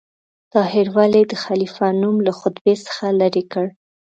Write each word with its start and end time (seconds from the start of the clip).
طاهر 0.53 0.87
ولې 0.97 1.21
د 1.27 1.33
خلیفه 1.43 1.87
نوم 2.01 2.15
له 2.27 2.33
خطبې 2.39 2.75
څخه 2.85 3.05
لرې 3.19 3.43
کړ؟ 3.51 3.67